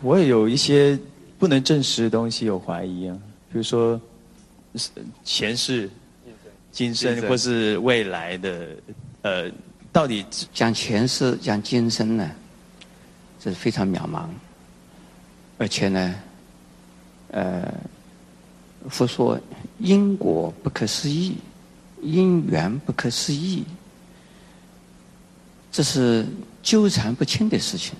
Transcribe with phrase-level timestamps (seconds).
[0.00, 0.98] 我也有一些
[1.38, 3.18] 不能证实的东西有怀疑啊，
[3.50, 4.00] 比如说
[4.76, 4.90] 是
[5.24, 5.90] 前世、
[6.70, 8.76] 今生或是未来的，
[9.22, 9.50] 呃，
[9.92, 12.30] 到底讲前世、讲今生呢，
[13.40, 14.26] 这是非常渺茫，
[15.58, 16.14] 而且呢，
[17.32, 17.74] 呃，
[18.88, 19.40] 佛说
[19.78, 21.36] 因果不可思议，
[22.02, 23.64] 因缘不可思议，
[25.72, 26.24] 这是
[26.62, 27.94] 纠缠不清的事情。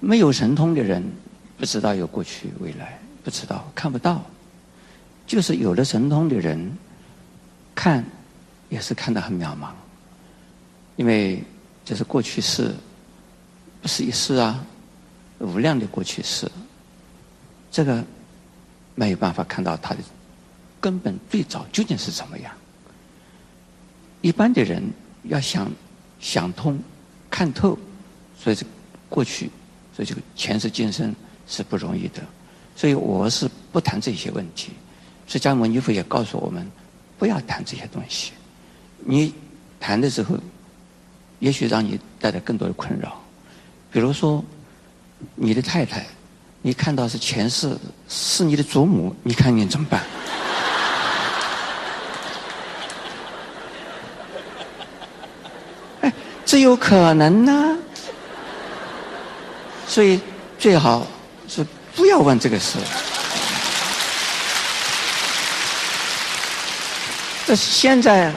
[0.00, 1.02] 没有神通的人
[1.56, 4.18] 不知道有过去未来，不知道看不到；
[5.26, 6.72] 就是有了神通的人，
[7.74, 8.04] 看
[8.68, 9.68] 也是看得很渺茫，
[10.96, 11.42] 因为
[11.84, 12.74] 这是过去式，
[13.82, 14.64] 不是一世啊，
[15.38, 16.50] 无量的过去式，
[17.70, 18.02] 这个
[18.94, 20.00] 没有办法看到它的
[20.80, 22.52] 根本最早究竟是怎么样。
[24.22, 24.82] 一般的人
[25.24, 25.70] 要想
[26.20, 26.78] 想通、
[27.30, 27.78] 看透，
[28.38, 28.64] 所以这
[29.08, 29.50] 过去。
[29.94, 31.14] 所以这个前世今生
[31.46, 32.20] 是不容易的，
[32.74, 34.72] 所以我是不谈这些问题。
[35.28, 36.68] 释迦牟尼佛也告诉我们，
[37.16, 38.32] 不要谈这些东西。
[38.98, 39.32] 你
[39.78, 40.36] 谈的时候，
[41.38, 43.22] 也许让你带来更多的困扰。
[43.92, 44.44] 比如说，
[45.36, 46.04] 你的太太，
[46.60, 47.78] 你看到是前世
[48.08, 50.02] 是你的祖母，你看你怎么办？
[56.02, 56.12] 哎，
[56.44, 57.78] 这有可能呢。
[59.94, 60.18] 所以
[60.58, 61.06] 最好
[61.46, 61.64] 是
[61.94, 62.78] 不要问这个事。
[67.46, 68.34] 这现在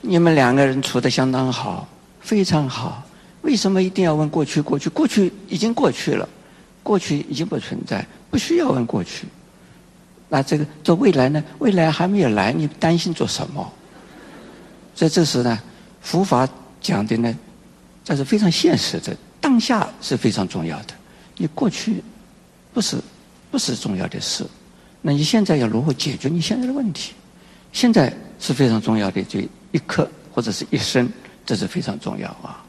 [0.00, 1.88] 你们两个人处的相当好，
[2.20, 3.02] 非常好。
[3.42, 4.62] 为什么一定要问过去？
[4.62, 6.28] 过去过去已经过去了，
[6.80, 9.26] 过去已经不存在，不需要问过去。
[10.28, 11.42] 那这个做未来呢？
[11.58, 13.68] 未来还没有来，你担心做什么？
[14.94, 15.60] 所以这时呢，
[16.00, 16.48] 佛法
[16.80, 17.36] 讲的呢，
[18.04, 19.12] 这是非常现实的。
[19.40, 20.94] 当下是非常重要的，
[21.40, 22.02] 你过去
[22.74, 22.98] 不是
[23.50, 24.44] 不是重要的事，
[25.00, 27.14] 那你现在要如何解决你现在的问题？
[27.72, 29.40] 现在是非常重要的，这
[29.72, 31.10] 一刻或者是一生，
[31.46, 32.62] 这是非常重要啊。